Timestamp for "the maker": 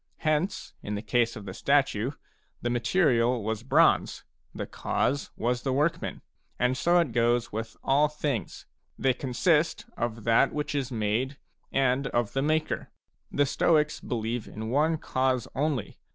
12.33-12.89